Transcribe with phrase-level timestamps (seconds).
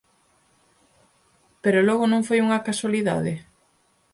[1.63, 3.33] _¿Pero logo non foi unha casualidade?